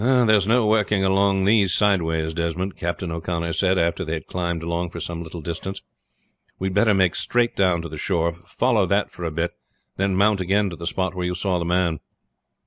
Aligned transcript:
"There 0.01 0.31
is 0.31 0.47
no 0.47 0.65
working 0.65 1.03
along 1.03 1.45
these 1.45 1.75
sideways, 1.75 2.33
Desmond," 2.33 2.75
Captain 2.75 3.11
O'Connor 3.11 3.53
said 3.53 3.77
after 3.77 4.03
they 4.03 4.13
had 4.13 4.25
climbed 4.25 4.63
along 4.63 4.89
for 4.89 4.99
some 4.99 5.21
little 5.21 5.41
distance. 5.41 5.83
"We 6.57 6.69
had 6.69 6.73
better 6.73 6.95
make 6.95 7.13
straight 7.13 7.55
down 7.55 7.83
to 7.83 7.87
the 7.87 7.99
shore, 7.99 8.33
follow 8.33 8.87
that 8.87 9.11
for 9.11 9.25
a 9.25 9.29
bit, 9.29 9.51
and 9.99 10.11
then 10.11 10.15
mount 10.17 10.41
again 10.41 10.71
to 10.71 10.75
the 10.75 10.87
spot 10.87 11.13
where 11.13 11.27
you 11.27 11.35
saw 11.35 11.59
the 11.59 11.65
man." 11.65 11.99